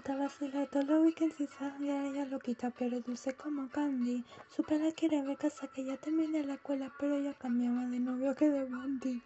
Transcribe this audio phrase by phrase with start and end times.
[0.00, 4.24] vacilar todos los weekends y sangre, ella lo quita, pero dulce como candy.
[4.48, 8.34] Su pena quiere ver casa que ya termine la escuela, pero ella cambiaba de novio
[8.34, 9.22] que de bondi.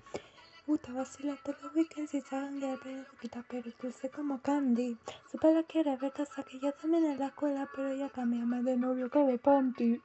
[0.67, 4.97] Gusta vacilar todos los weekends y sangre, pero lo quita, pero dulce como candy.
[5.31, 9.09] Su pena quiere ver casa que ya termine la escuela, pero ella cambiaba de novio
[9.09, 10.01] que de panty.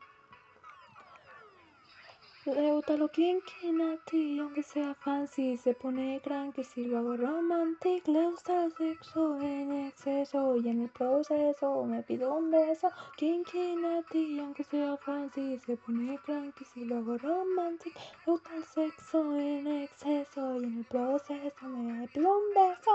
[2.44, 6.64] Le gusta lo kinky, natty, aunque sea fancy, se pone cranky
[6.96, 8.08] hago romantic.
[8.08, 12.90] Le gusta el sexo en exceso y en el proceso me pido un beso.
[13.16, 17.94] Kinky, natty, aunque sea fancy, se pone cranky hago romantic.
[18.26, 22.92] Le gusta el sexo en exceso y en el proceso me pido un beso.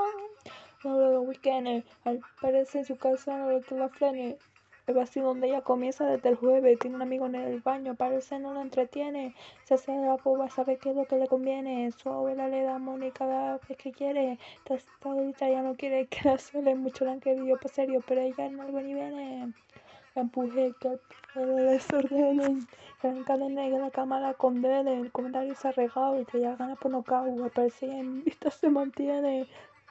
[0.83, 4.39] No lo weekend, al parecer en su casa no lo la frene.
[4.87, 6.79] El vacío donde ella comienza desde el jueves.
[6.79, 9.35] Tiene un amigo en el baño, parece no lo entretiene.
[9.65, 11.91] Se hace la boba, sabe qué es lo que le conviene.
[11.91, 14.39] Su abuela le da money cada vez que quiere.
[14.65, 16.77] Esta ahorita ya no quiere que la suele.
[16.77, 19.53] Mucho la han querido para serio, pero ella no algo ni viene.
[20.15, 20.99] La empuje, que
[21.35, 22.69] el desordenen.
[23.03, 25.01] La encadene, que la cama la condene.
[25.01, 27.53] El comentario se ha regado y que ya gana por nocaut.
[27.53, 29.49] Parece en vista se mantiene.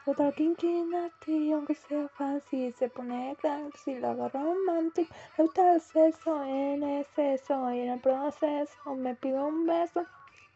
[0.07, 3.35] Otra natty, aunque sea fácil, se pone
[3.83, 5.09] si lo hago romantic.
[5.35, 10.05] Le gusta el sexo en exceso en el proceso me pido un beso.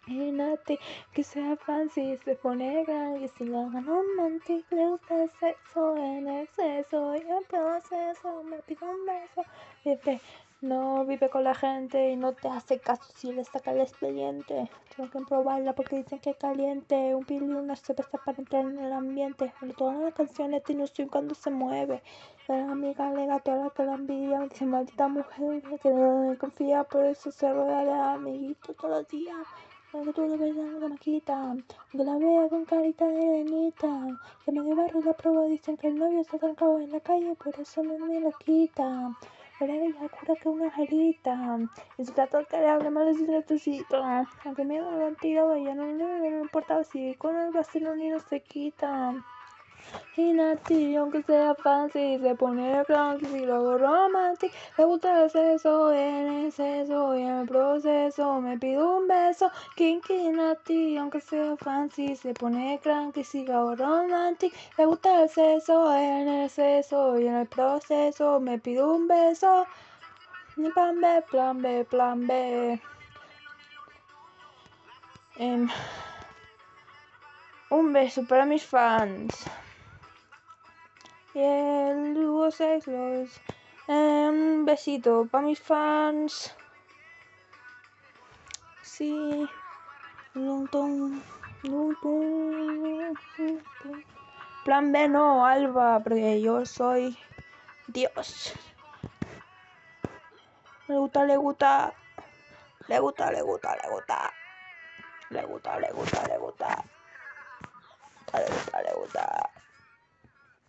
[0.08, 0.78] Natty,
[1.14, 4.72] que sea fancy, se pone crank y si lo hago romantic.
[4.72, 9.42] Le gusta el sexo en exceso y el proceso me pido un beso.
[10.62, 14.70] No vive con la gente y no te hace caso si le saca el expediente.
[14.94, 17.16] Tengo que probarla porque dicen que es caliente.
[17.16, 19.54] Un pili una cerveza para entrar en el ambiente.
[19.58, 22.04] Pero todas las canciones tiene un swing cuando se mueve.
[22.50, 24.42] La amiga le a toda la que la envidia.
[24.42, 29.48] Dice, maldita mujer que no confía, por eso se rueda de amiguito todos los días.
[29.94, 31.56] que tú le ves la maquita,
[31.90, 34.08] que la vea con carita de nenita,
[34.44, 37.34] que me barrio la prueba dicen que el novio se ha trancado en la calle,
[37.36, 39.16] por eso no me lo quita.
[39.60, 41.60] Cura que una jarita.
[41.98, 44.02] Y se trata que le hable mal de necesito.
[44.46, 48.22] Aunque me lo han tirado, ya no le importa si con el vacío ni no
[48.22, 49.14] se quita.
[50.16, 54.52] Y Nati, aunque sea fancy, se pone cranky y luego romantic.
[54.78, 59.50] Le gusta el sexo, en exceso y en el proceso me pido un beso.
[59.78, 64.54] Kinky Nati, aunque sea fancy, se pone cranky y luego romantic.
[64.78, 69.66] Le gusta el sexo, en exceso y en el proceso me pido un beso.
[70.74, 72.82] Plan B, plan B, plan B.
[75.38, 75.70] Em,
[77.70, 79.46] un beso para mis fans
[81.34, 83.42] y el dúo sexos.
[83.88, 86.56] un besito para mis fans.
[88.82, 89.48] Sí.
[94.66, 97.18] Plan B no, Alba, porque yo soy
[97.88, 98.54] Dios.
[100.88, 101.94] Le gusta, le gusta.
[102.88, 104.34] Le gusta, le gusta, le gusta.
[105.30, 106.84] Le gusta, le gusta, le gusta.
[108.34, 109.59] Le gusta, le gusta.